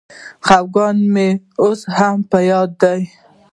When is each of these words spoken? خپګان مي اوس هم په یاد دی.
خپګان 0.45 0.97
مي 1.13 1.27
اوس 1.61 1.81
هم 1.97 2.17
په 2.29 2.37
یاد 2.49 2.69
دی. 2.81 3.01